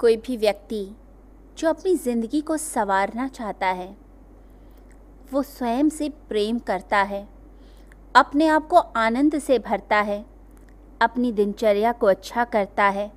[0.00, 0.86] कोई भी व्यक्ति
[1.58, 3.96] जो अपनी ज़िंदगी को संवारना चाहता है,
[5.32, 7.26] वो स्वयं से प्रेम करता है,
[8.14, 10.24] अपने आप को आनंद से भरता है,
[11.00, 13.10] अपनी दिनचर्या को अच्छा करता है,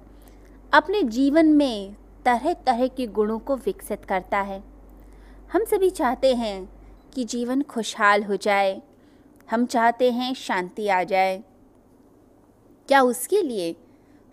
[0.74, 1.96] अपने जीवन में
[2.26, 4.64] तरह तरह के गुणों को विकसित करता है।
[5.54, 6.70] हम सभी चाहते हैं
[7.14, 8.82] कि जीवन खुशहाल हो जाए,
[9.52, 11.44] हम चाहते हैं शांति आ जाए।
[12.90, 13.76] क्या उसके लिए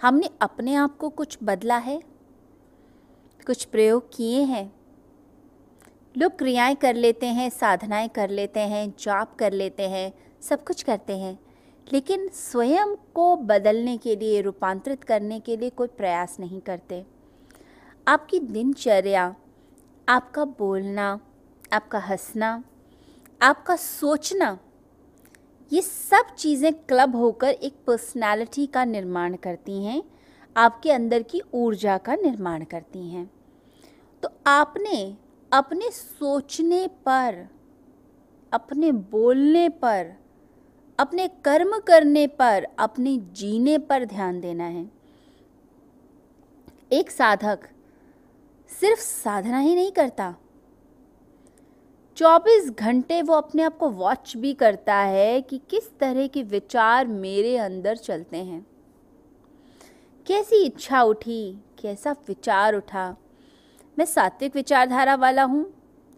[0.00, 2.00] हमने अपने आप को कुछ बदला है?
[3.46, 4.72] कुछ प्रयोग किए हैं।
[6.16, 10.82] लोग क्रियाएँ कर लेते हैं, साधनाएँ कर लेते हैं जॉब कर लेते हैं, सब कुछ
[10.82, 11.38] करते हैं।
[11.92, 17.04] लेकिन स्वयं को बदलने के लिए, रूपांतरित करने के लिए कोई प्रयास नहीं करते।
[18.08, 19.34] आपकी दिनचर्या,
[20.08, 21.20] आपका बोलना,
[21.72, 22.64] आपका हंसना,
[23.42, 24.58] आपका सोचना,
[25.72, 30.02] ये सब चीज़ें क्लब होकर एक पर्सनालिटी का निर्माण करती हैं।
[30.56, 33.30] आपके अंदर की ऊर्जा का निर्माण करती हैं।
[34.22, 35.16] तो आपने
[35.52, 37.48] अपने सोचने पर,
[38.52, 40.12] अपने बोलने पर,
[40.98, 44.90] अपने कर्म करने पर, अपने जीने पर ध्यान देना है।
[46.92, 47.58] एक साधक
[48.80, 50.36] सिर्फ़ साधना ही नहीं करता।
[52.16, 57.06] 24 घंटे वो अपने आप को वॉच भी करता है कि किस तरह के विचार
[57.06, 58.66] मेरे अंदर चलते हैं।
[60.28, 63.16] कैसी इच्छा उठी, कैसा विचार उठा।
[63.98, 65.64] मैं सात्विक विचारधारा वाला हूँ,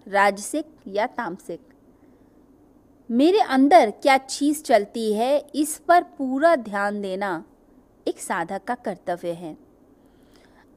[0.06, 1.61] राजसिक या तामसिक।
[3.11, 7.44] मेरे अंदर क्या चीज़ चलती है, इस पर पूरा ध्यान देना
[8.06, 9.56] एक साधक का कर्तव्य है।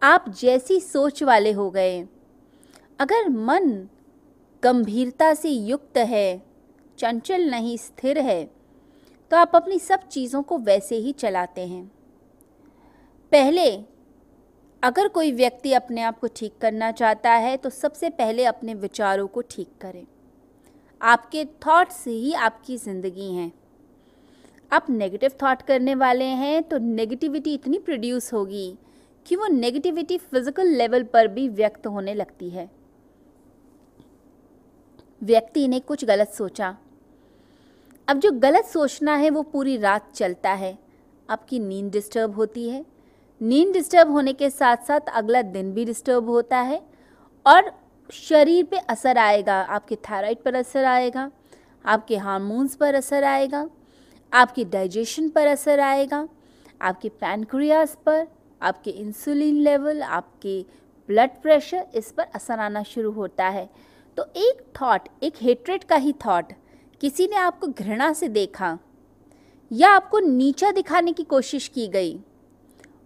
[0.01, 1.99] आप जैसी सोच वाले हो गए।
[2.99, 3.69] अगर मन
[4.63, 6.41] गंभीरता से युक्त है,
[6.97, 8.43] चंचल नहीं, स्थिर है
[9.31, 11.91] तो आप अपनी सब चीज़ों को वैसे ही चलाते हैं।
[13.33, 13.69] पहले
[14.83, 19.27] अगर कोई व्यक्ति अपने आप को ठीक करना चाहता है तो सबसे पहले अपने विचारों
[19.27, 20.05] को ठीक करें।
[21.01, 23.51] आपके थॉट्स ही आपकी ज़िंदगी हैं।
[24.71, 28.77] आप नेगेटिव थॉट करने वाले हैं तो नेगेटिविटी इतनी प्रोड्यूस होगी
[29.25, 32.69] कि वो नेगेटिविटी फ़िज़िकल लेवल पर भी व्यक्त होने लगती है।
[35.21, 36.75] व्यक्ति ने कुछ गलत सोचा।
[38.07, 40.77] अब जो गलत सोचना है, वो पूरी रात चलता है।
[41.29, 42.85] आपकी नींद डिस्टर्ब होती है।
[43.43, 46.81] नींद डिस्टर्ब होने के साथ साथ अगला दिन भी डिस्टर्ब होता है
[47.45, 47.71] और
[48.09, 51.29] शरीर पे असर आएगा, आपके थायराइड पर असर आएगा,
[51.85, 53.67] आपके हार्मोन्स पर असर आएगा,
[54.33, 56.27] आपके डाइजेशन पर असर आएगा,
[56.81, 58.25] आपके पैनक्रियाज पर,
[58.61, 60.59] आपके इंसुलिन लेवल, आपके
[61.09, 63.69] ब्लड प्रेशर, इस पर असर आना शुरू होता है।
[64.17, 66.53] तो एक थॉट एक हेट्रेट का ही थॉट
[67.01, 68.77] किसी ने आपको घृणा से देखा
[69.71, 72.19] या आपको नीचा दिखाने की कोशिश की गई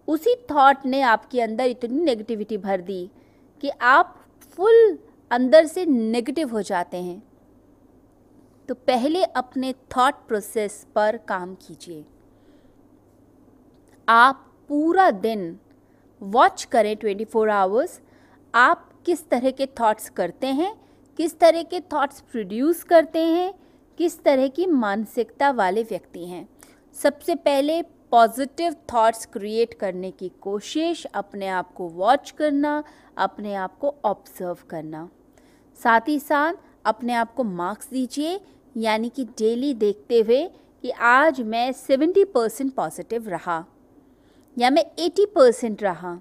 [0.08, 3.10] उसी थॉट ने आपके अंदर इतनी नेगेटिविटी भर दी
[3.62, 4.16] कि आप
[4.58, 4.98] फुल
[5.32, 7.24] अंदर से नेगेटिव हो जाते हैं।
[8.70, 12.06] तो पहले अपने थॉट प्रोसेस पर काम कीजिए।
[14.08, 15.60] आप पूरा दिन
[16.22, 18.02] वॉच करें 24 फोर आवर्स
[18.54, 20.74] आप किस तरह के थॉट्स करते हैं,
[21.18, 23.54] किस तरह के थॉट्स प्रोड्यूस करते हैं,
[23.98, 26.48] किस तरह की मानसिकता वाले व्यक्ति हैं।
[26.94, 27.82] सबसे पहले
[28.12, 32.84] पॉजिटिव थॉट्स क्रिएट करने की कोशिश, अपने आप को वॉच करना,
[33.18, 35.10] अपने आप को ऑब्ज़र्व करना।
[35.80, 36.54] साथ ही साथ
[36.86, 38.40] अपने आप को मार्क्स दीजिए,
[38.76, 40.44] यानी कि डेली देखते हुए
[40.84, 43.64] कि आज मैं सेवेंटी परसेंट पॉजिटिव रहा,
[44.58, 46.20] या मैं एटी परसेंट रहा,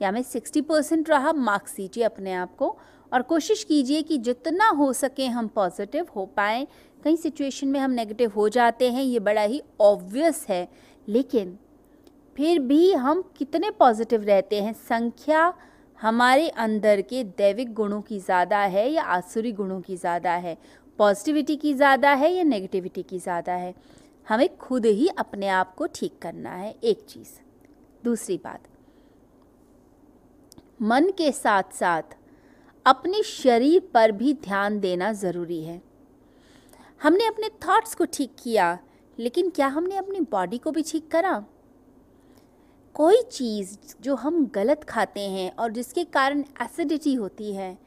[0.00, 2.76] या मैं सिक्सटी परसेंट रहा मार्क्स दीजिए अपने आप को
[3.12, 6.66] और कोशिश कीजिए कि जितना हो सके हम पॉजिटिव हो पाएँ।
[7.04, 10.68] कई सिचुएशन में हम नेगेटिव हो जाते हैं, ये बड़ा ही ऑब्वियस है
[11.08, 11.58] लेकिन
[12.36, 14.72] फिर भी हम कितने पॉजिटिव रहते हैं?
[14.72, 15.52] संख्या
[15.98, 20.56] हमारे अंदर के दैविक गुणों की ज़्यादा है या आसुरी गुणों की ज़्यादा है?
[20.98, 23.74] पॉजिटिविटी की ज़्यादा है या नेगेटिविटी की ज़्यादा है?
[24.26, 27.38] हमें खुद ही अपने आप को ठीक करना है, एक चीज़।
[28.04, 28.60] दूसरी बात,
[30.82, 32.16] मन के साथ साथ
[32.86, 35.80] अपने शरीर पर भी ध्यान देना ज़रूरी है।
[37.00, 38.78] हमने अपने थॉट्स को ठीक किया
[39.20, 41.44] लेकिन क्या हमने अपनी बॉडी को भी ठीक करा?
[42.94, 47.78] कोई चीज़ जो हम गलत खाते हैं और जिसके कारण एसिडिटी होती है,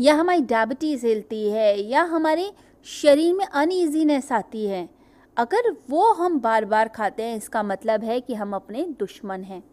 [0.00, 2.52] या हमारी डायबिटीज़ हिलती है, या हमारे
[2.84, 4.88] शरीर में अनईजीनेस आती है,
[5.36, 9.64] अगर वो हम बार बार खाते हैं, इसका मतलब है कि हम अपने दुश्मन हैं।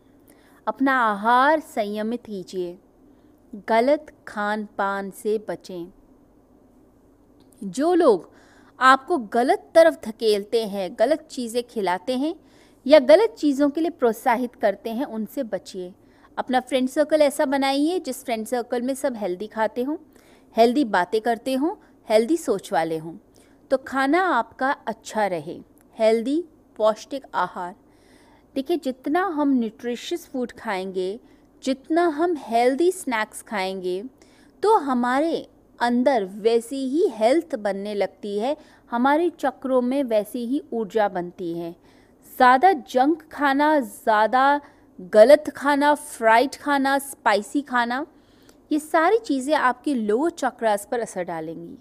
[0.68, 2.80] अपना आहार संयमित कीजिए।
[3.70, 5.94] गलत खान पान से बचें।
[7.64, 8.32] जो लोग
[8.80, 12.34] आपको गलत तरफ़ धकेलते हैं, गलत चीज़ें खिलाते हैं
[12.86, 15.94] या गलत चीज़ों के लिए प्रोत्साहित करते हैं, उनसे बचिए।
[16.38, 19.98] अपना फ्रेंड सर्कल ऐसा बनाइए जिस फ्रेंड सर्कल में सब हेल्दी खाते हों
[20.56, 21.76] हेल्दी बातें करते हों
[22.08, 23.14] हेल्दी सोच वाले हों।
[23.72, 25.60] तो खाना आपका अच्छा रहे
[25.98, 26.44] हेल्दी
[26.78, 27.76] पौष्टिक आहार।
[28.56, 31.20] देखिए, जितना हम न्यूट्रिशियस फ़ूड खाएँगे,
[31.64, 34.04] जितना हम हेल्दी स्नैक्स खाएँगे
[34.64, 35.48] तो हमारे
[35.80, 38.56] अंदर वैसी ही हेल्थ बनने लगती है,
[38.92, 41.72] हमारे चक्रों में वैसी ही ऊर्जा बनती है।
[42.38, 44.62] ज़्यादा जंक खाना, ज़्यादा
[45.14, 48.06] गलत खाना फ्राइड खाना स्पाइसी खाना,
[48.72, 51.78] ये सारी चीज़ें आपके लोअर चक्रास पर असर डालेंगी।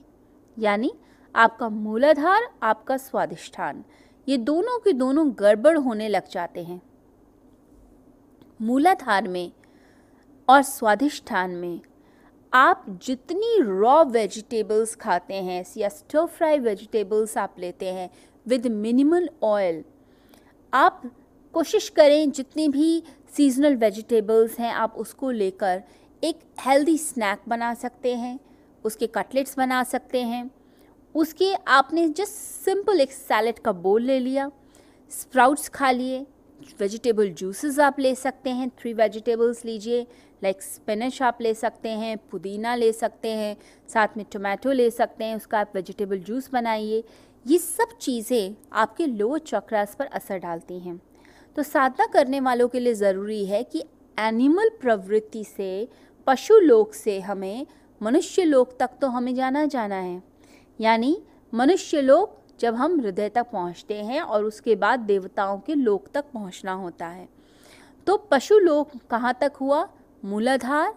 [0.56, 0.92] यानी
[1.34, 3.84] आपका मूलाधार, आपका स्वादिष्ठान,
[4.28, 6.80] ये दोनों के दोनों गड़बड़ होने लग जाते हैं।
[8.60, 9.50] मूलाधार में
[10.48, 11.80] और स्वादिष्ठान में
[12.54, 18.10] आप जितनी रॉ वेजिटेबल्स खाते हैं, या स्टर फ्राई वेजिटेबल्स आप लेते हैं
[18.46, 19.82] विद मिनिमल ऑयल
[20.72, 21.02] आप
[21.54, 23.02] कोशिश करें जितनी भी
[23.36, 25.82] सीजनल वेजिटेबल्स हैं, आप उसको लेकर
[26.22, 28.38] एक हेल्दी स्नैक बना सकते हैं,
[28.84, 30.50] उसके कटलेट्स बना सकते हैं,
[31.14, 32.32] उसके आपने जस्ट
[32.64, 34.50] सिंपल एक सैलड का बोल ले लिया
[35.12, 36.24] स्प्राउट्स खा लिए
[36.80, 40.00] वेजिटेबल जूसेस आप ले सकते हैं थ्री वेजिटेबल्स लीजिए
[40.42, 43.56] लाइक स्पिनच आप ले सकते हैं, पुदीना ले सकते हैं,
[43.88, 47.02] साथ में टोमेटो ले सकते हैं, उसका आप वेजिटेबल जूस बनाइए।
[47.46, 51.00] ये सब चीज़ें आपके लोअर चक्रास पर असर डालती हैं।
[51.56, 53.84] तो साधना करने वालों के लिए ज़रूरी है कि
[54.18, 55.88] एनिमल प्रवृत्ति से,
[56.26, 57.66] पशु लोक से हमें
[58.00, 60.22] मनुष्य लोक तक तो हमें जाना जाना है।
[60.80, 61.16] यानी
[61.52, 66.24] मनुष्य लोक जब हम हृदय तक पहुँचते हैं और उसके बाद देवताओं के लोक तक
[66.34, 67.28] पहुँचना होता है।
[68.06, 69.88] तो पशु लोक कहाँ तक हुआ?
[70.24, 70.94] मूलाधार,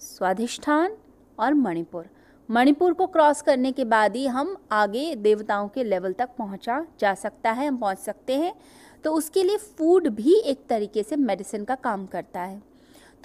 [0.00, 0.96] स्वाधिष्ठान
[1.38, 2.06] और मणिपुर।
[2.48, 7.14] मणिपुर को क्रॉस करने के बाद ही हम आगे देवताओं के लेवल तक पहुँचा जा
[7.14, 8.54] सकता है, हम पहुँच सकते हैं।
[9.04, 12.62] तो उसके लिए फ़ूड भी एक तरीके से मेडिसिन का काम करता है।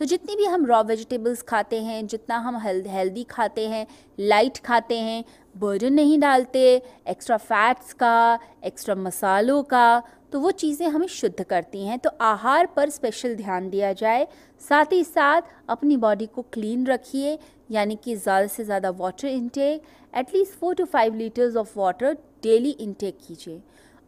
[0.01, 3.86] तो जितनी भी हम रॉ वेजिटेबल्स खाते हैं, जितना हम हेल्दी खाते हैं
[4.19, 5.24] लाइट खाते हैं
[5.56, 6.62] बर्डन नहीं डालते
[7.07, 10.01] एक्स्ट्रा फैट्स का एक्स्ट्रा मसालों का
[10.31, 14.25] तो वो चीज़ें हमें शुद्ध करती हैं। तो आहार पर स्पेशल ध्यान दिया जाए।
[14.62, 17.38] साथ ही साथ अपनी बॉडी को क्लीन रखिए,
[17.71, 19.83] यानी कि ज़्यादा से ज़्यादा water intake
[20.13, 22.13] at least four to five litres of water
[22.44, 23.62] daily intake कीजिए।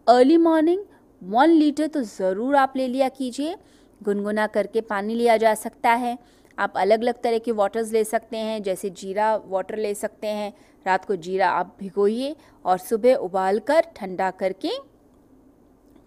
[0.08, 0.84] अर्ली मॉर्निंग
[1.22, 3.56] वन लीटर तो ज़रूर आप ले लिया कीजिए।
[4.04, 6.18] गुनगुना करके पानी लिया जा सकता है।
[6.58, 10.54] आप अलग अलग तरह के वाटर्स ले सकते हैं, जैसे जीरा वाटर ले सकते हैं।
[10.86, 12.36] रात को जीरा आप भिगोइए
[12.66, 14.72] और सुबह उबाल कर ठंडा करके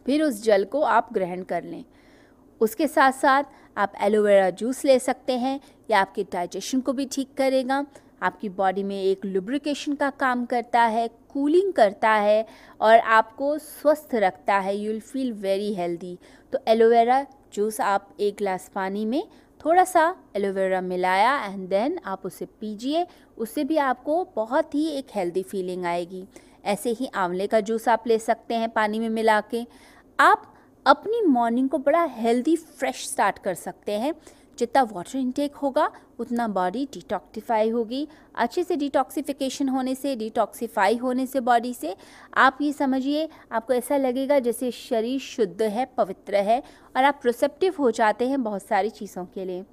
[0.07, 1.85] फिर उस जल को आप ग्रहण कर लें।
[2.61, 3.45] उसके साथ साथ
[3.77, 5.61] आप एलोवेरा जूस ले सकते हैं
[5.91, 7.85] या आपके डाइजेशन को भी ठीक करेगा।
[8.23, 12.47] आपकी बॉडी में एक लुब्रिकेशन का काम करता है कूलिंग करता है
[12.81, 16.17] और आपको स्वस्थ रखता है। You will feel very healthy
[16.53, 17.25] तो एलोवेरा
[17.57, 19.23] जूस आप एक गिलास पानी में
[19.65, 20.03] थोड़ा सा
[20.37, 23.07] एलोवेरा मिलाया एंड देन आप उसे पीजिए।
[23.39, 26.25] उससे भी आपको बहुत ही एक हेल्दी फीलिंग आएगी।
[26.65, 29.67] ऐसे ही आंवले का जूस आप ले सकते हैं पानी में मिला के।
[30.21, 30.55] आप
[30.87, 34.15] अपनी मॉर्निंग को बड़ा हेल्दी फ्रेश स्टार्ट कर सकते हैं।
[34.59, 41.27] जितना वाटर इनटेक होगा, उतना बॉडी डिटॉक्सीफाई होगी। अच्छे से डिटॉक्सिफिकेशन होने से डिटॉक्सीफाई होने
[41.27, 41.97] से बॉडी से,
[42.37, 46.63] आप ये समझिए, आपको ऐसा लगेगा जैसे शरीर शुद्ध है, पवित्र है,
[46.97, 49.65] और आप प्रोसेप्टिव हो जाते हैं बहुत सारी चीज़ों के लिए।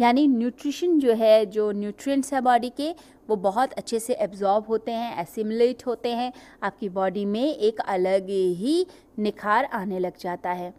[0.00, 2.94] यानी न्यूट्रिशन जो है, जो न्यूट्रिएंट्स है बॉडी के,
[3.28, 8.28] वो बहुत अच्छे से एब्जॉर्ब होते हैं एसिमुलेट होते हैं। आपकी बॉडी में एक अलग
[8.28, 8.86] ही
[9.18, 10.74] निखार आने लग जाता है।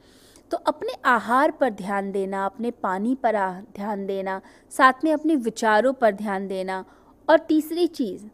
[0.51, 3.35] तो अपने आहार पर ध्यान देना, अपने पानी पर
[3.75, 6.85] ध्यान देना, साथ में अपने विचारों पर ध्यान देना।
[7.29, 8.25] और तीसरी चीज़,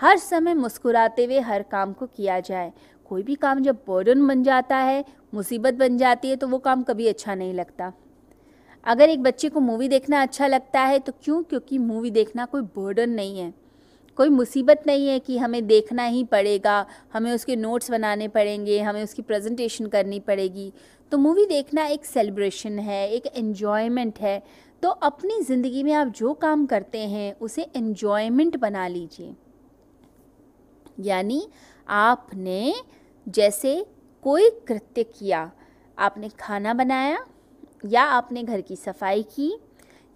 [0.00, 2.72] हर समय मुस्कुराते हुए हर काम को किया जाए।
[3.04, 6.82] कोई भी काम जब बर्डन बन जाता है, मुसीबत बन जाती है तो वो काम
[6.82, 7.92] कभी अच्छा नहीं लगता।
[8.84, 11.42] अगर एक बच्चे को मूवी देखना अच्छा लगता है तो क्यों?
[11.42, 13.54] क्योंकि मूवी देखना कोई बर्डन नहीं है।
[14.18, 19.02] कोई मुसीबत नहीं है कि हमें देखना ही पड़ेगा, हमें उसके नोट्स बनाने पड़ेंगे, हमें
[19.02, 20.72] उसकी प्रेजेंटेशन करनी पड़ेगी।
[21.12, 24.42] तो मूवी देखना एक सेलिब्रेशन है, एक एन्जॉयमेंट है।
[24.82, 29.34] तो अपनी ज़िंदगी में आप जो काम करते हैं, उसे एन्जॉयमेंट बना लीजिए।
[31.00, 31.48] यानी
[31.88, 32.74] आपने
[33.28, 33.86] जैसे
[34.22, 35.52] कोई कृत्य किया,
[35.98, 37.26] आपने खाना बनाया,
[37.86, 39.58] या आपने घर की सफ़ाई की,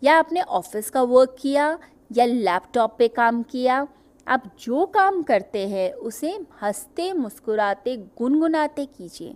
[0.02, 1.78] या आपने ऑफ़िस का वर्क किया,
[2.12, 3.86] या लैपटॉप पे काम किया,
[4.26, 9.34] आप जो काम करते हैं, उसे हँसते मुस्कुराते, गुनगुनाते कीजिए।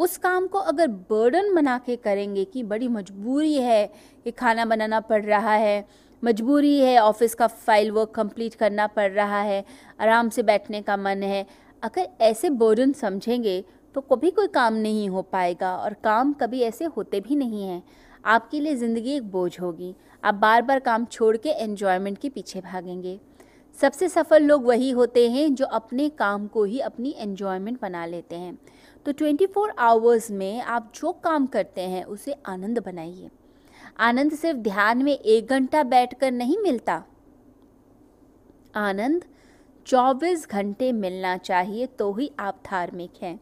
[0.00, 3.86] उस काम को अगर बर्डन बना के करेंगे कि बड़ी मजबूरी है
[4.24, 5.84] कि खाना बनाना पड़ रहा है,
[6.22, 9.64] मजबूरी है ऑफ़िस का फ़ाइल वर्क कंप्लीट करना पड़ रहा है,
[10.00, 11.44] आराम से बैठने का मन है,
[11.82, 13.62] अगर ऐसे बर्डन समझेंगे
[13.94, 17.82] तो कभी कोई काम नहीं हो पाएगा और काम कभी ऐसे होते भी नहीं हैं।
[18.24, 22.60] आपके लिए ज़िंदगी एक बोझ होगी। आप बार बार काम छोड़ के एन्जॉयमेंट के पीछे
[22.62, 23.18] भागेंगे।
[23.74, 28.36] सबसे सफल लोग वही होते हैं जो अपने काम को ही अपनी एन्जॉयमेंट बना लेते
[28.36, 28.58] हैं।
[29.06, 33.30] तो 24 फोर आवर्स में आप जो काम करते हैं, उसे आनंद बनाइए।
[33.98, 37.02] आनंद सिर्फ़ ध्यान में एक घंटा बैठकर नहीं मिलता।
[38.74, 39.24] आनंद
[39.86, 43.38] 24 घंटे मिलना चाहिए तो ही आप धार्मिक हैं।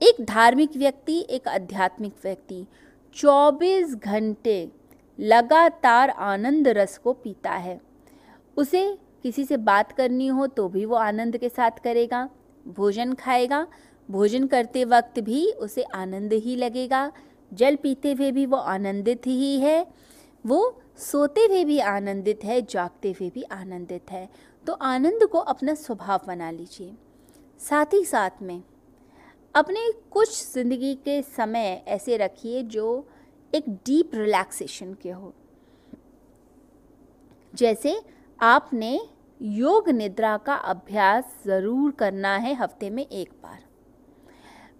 [0.00, 2.66] एक धार्मिक व्यक्ति, एक आध्यात्मिक व्यक्ति
[3.16, 4.70] 24 घंटे
[5.18, 7.80] लगातार आनंद रस को पीता है।
[8.56, 12.28] उसे किसी से बात करनी हो तो भी वो आनंद के साथ करेगा,
[12.66, 13.66] भोजन खाएगा
[14.08, 17.10] भोजन करते वक्त भी उसे आनंद ही लगेगा।
[17.52, 19.86] जल पीते हुए भी वो आनंदित ही है।
[20.44, 24.28] वो सोते हुए भी आनंदित है, जागते हुए भी आनंदित है।
[24.66, 26.94] तो आनंद को अपना स्वभाव बना लीजिए।
[27.60, 28.62] साथ ही साथ में
[29.54, 33.06] अपने कुछ ज़िंदगी के समय ऐसे रखिए जो
[33.52, 35.32] एक डीप रिलैक्सेशन के हो।
[37.54, 38.00] जैसे
[38.40, 38.98] आपने
[39.40, 43.66] योग निद्रा का अभ्यास ज़रूर करना है हफ़्ते में एक बार।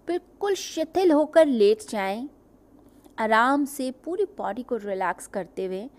[0.09, 2.27] बिल्कुल शिथिल होकर लेट जाएँ,
[3.19, 5.89] आराम से पूरी बॉडी को रिलैक्स करते हुए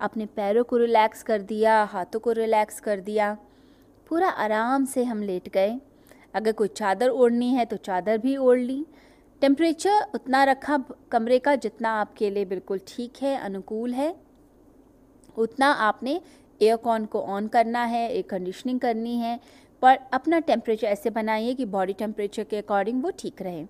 [0.00, 3.32] अपने पैरों को रिलैक्स कर दिया हाथों को रिलैक्स कर दिया।
[4.10, 5.78] पूरा आराम से हम लेट गए।
[6.34, 8.84] अगर कोई चादर ओढ़नी है तो चादर भी ओढ़ ली।
[9.42, 10.78] टेम्परेचर उतना रखा
[11.12, 14.14] कमरे का जितना आपके लिए बिल्कुल ठीक है अनुकूल है।
[15.36, 16.20] उतना आपने
[16.60, 19.38] एयरकॉन को ऑन करना है एयर कंडीशनिंग करनी है।
[19.86, 23.64] पर अपना टेम्परेचर ऐसे बनाइए कि बॉडी टेम्परेचर के अकॉर्डिंग वो ठीक रहे।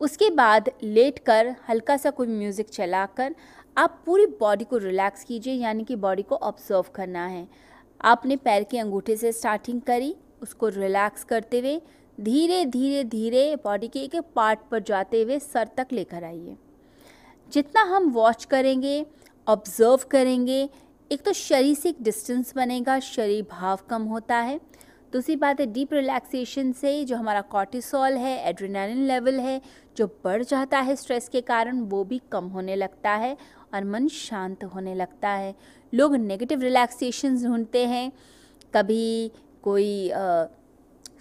[0.00, 3.34] उसके बाद लेट कर हल्का सा कोई म्यूज़िक चला कर
[3.76, 7.46] आप पूरी बॉडी को रिलैक्स कीजिए, यानी कि बॉडी को ऑब्ज़र्व करना है।
[8.04, 11.80] आपने पैर के अंगूठे से स्टार्टिंग करी, उसको रिलैक्स करते हुए
[12.18, 16.56] धीरे धीरे धीरे बॉडी के एक एक पार्ट पर जाते हुए सर तक लेकर आइए।
[17.48, 19.04] जितना हम वॉच करेंगे
[19.46, 20.68] ऑब्ज़र्व करेंगे,
[21.10, 24.58] एक तो शरीर से एक डिस्टेंस बनेगा, शरीर भाव कम होता है।
[25.12, 29.60] दूसरी बात है डीप रिलैक्सेशन से जो हमारा कॉर्टिसोल है एड्रेनालिन लेवल है,
[29.96, 33.36] जो बढ़ जाता है स्ट्रेस के कारण, वो भी कम होने लगता है
[33.74, 35.54] और मन शांत होने लगता है।
[35.92, 38.10] लोग नेगेटिव रिलैक्सेशन ढूंढते हैं।
[38.74, 39.30] कभी
[39.62, 40.10] कोई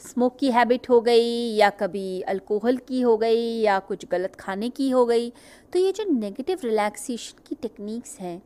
[0.01, 4.69] स्मोक की हैबिट हो गई या कभी अल्कोहल की हो गई या कुछ गलत खाने
[4.69, 5.29] की हो गई
[5.73, 8.41] तो ये जो नेगेटिव रिलैक्सेशन की टेक्निक्स हैं,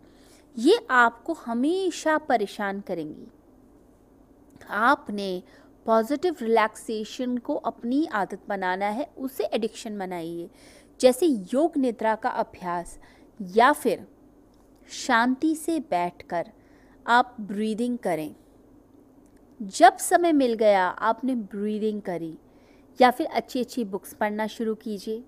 [0.56, 3.28] ये आपको हमेशा परेशान करेंगी।
[4.70, 5.44] आपने
[5.86, 10.50] पॉजिटिव रिलैक्सेशन को अपनी आदत बनाना है, उसे एडिक्शन बनाइए
[11.00, 12.98] जैसे योग निद्रा का अभ्यास
[13.40, 14.08] या फिर
[14.90, 16.52] शांति से बैठकर
[17.06, 18.36] आप ब्रीदिंग करें।
[19.62, 22.38] जब समय मिल गया, आपने ब्रीदिंग करी
[23.00, 25.24] या फिर अच्छी अच्छी बुक्स पढ़ना शुरू कीजिए,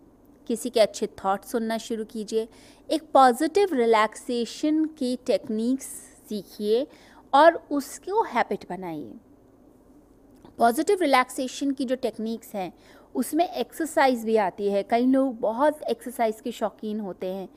[0.49, 2.47] किसी के अच्छे थॉट सुनना शुरू कीजिए,
[2.89, 5.85] एक पॉजिटिव रिलैक्सेशन की टेक्निक्स
[6.29, 6.85] सीखिए
[7.35, 9.13] और उसको हैबिट बनाइए।
[10.57, 12.71] पॉजिटिव रिलैक्सेशन की जो टेक्निक्स हैं,
[13.15, 17.47] उसमें एक्सरसाइज भी आती है। कई लोग बहुत एक्सरसाइज के शौकीन होते हैं।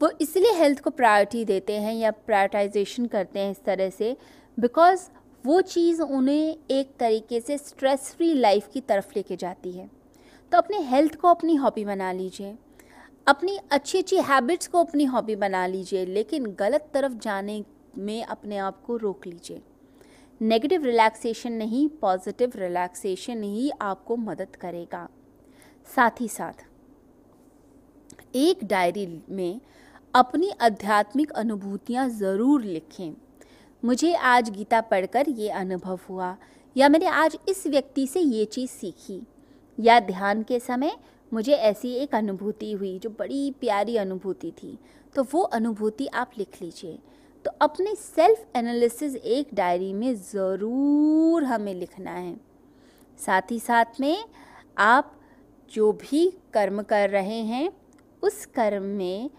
[0.00, 4.16] वो इसलिए हेल्थ को प्रायोरिटी देते हैं या प्रायोरिटाइजेशन करते हैं इस तरह से
[4.58, 5.08] बिकॉज़
[5.44, 9.90] वो चीज़ उन्हें एक तरीके से स्ट्रेस फ्री लाइफ की तरफ़ लेके जाती है।
[10.52, 12.56] तो अपने हेल्थ को अपनी हॉबी बना लीजिए।
[13.26, 17.62] अपनी अच्छी अच्छी हैबिट्स को अपनी हॉबी बना लीजिए, लेकिन गलत तरफ़ जाने
[17.98, 19.60] में अपने आप को रोक लीजिए।
[20.40, 25.08] नेगेटिव रिलैक्सेशन नहीं पॉजिटिव रिलैक्सेशन ही आपको मदद करेगा।
[25.88, 26.64] साथ ही साथ,
[28.36, 29.60] एक डायरी में
[30.14, 33.12] अपनी आध्यात्मिक अनुभूतियाँ ज़रूर लिखें।
[33.82, 36.36] मुझे आज गीता पढ़कर ये अनुभव हुआ,
[36.76, 39.20] या मैंने आज इस व्यक्ति से ये चीज़ सीखी।
[39.78, 40.96] या ध्यान के समय
[41.32, 44.78] मुझे ऐसी एक अनुभूति हुई जो बड़ी प्यारी अनुभूति थी
[45.14, 46.98] तो वो अनुभूति आप लिख लीजिए।
[47.46, 52.34] तो अपने सेल्फ एनालिसिस एक डायरी में ज़रूर हमें लिखना है।
[53.18, 54.24] साथ ही साथ में
[54.76, 55.12] आप
[55.70, 57.70] जो भी कर्म कर रहे हैं,
[58.22, 59.30] उस कर्म में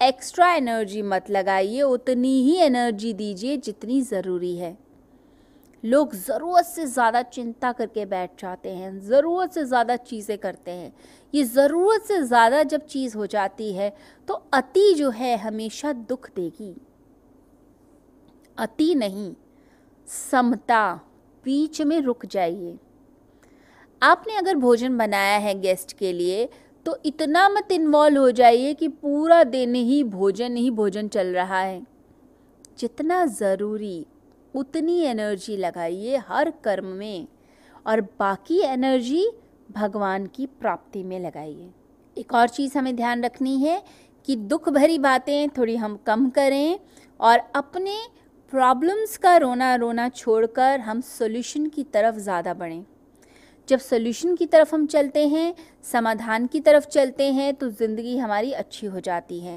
[0.00, 4.76] एक्स्ट्रा एनर्जी मत लगाइए, उतनी ही एनर्जी दीजिए जितनी ज़रूरी है।
[5.84, 10.92] लोग ज़रूरत से ज़्यादा चिंता करके बैठ जाते हैं, ज़रूरत से ज़्यादा चीज़ें करते हैं।
[11.34, 13.94] ये ज़रूरत से ज़्यादा जब चीज़ हो जाती है
[14.28, 16.74] तो अति जो है हमेशा दुख देगी।
[18.58, 19.32] अति नहीं,
[20.08, 20.94] समता
[21.44, 22.76] बीच में रुक जाइए।
[24.02, 26.48] आपने अगर भोजन बनाया है गेस्ट के लिए
[26.86, 31.60] तो इतना मत इन्वॉल्व हो जाइए कि पूरा दिन ही भोजन ही भोजन चल रहा
[31.60, 31.82] है।
[32.78, 34.06] जितना ज़रूरी,
[34.54, 37.26] उतनी एनर्जी लगाइए हर कर्म में,
[37.86, 39.28] और बाकी एनर्जी
[39.70, 41.70] भगवान की प्राप्ति में लगाइए।
[42.16, 43.82] एक और चीज़ हमें ध्यान रखनी है
[44.28, 46.78] कि दुख भरी बातें थोड़ी हम कम करें,
[47.20, 47.96] और अपने
[48.52, 52.84] प्रॉब्लम्स का रोना रोना छोड़कर हम सॉल्यूशन की तरफ़ ज़्यादा बढ़ें।
[53.68, 55.54] जब सॉल्यूशन की तरफ़ हम चलते हैं,
[55.84, 59.56] समाधान की तरफ़ चलते हैं तो ज़िंदगी हमारी अच्छी हो जाती है।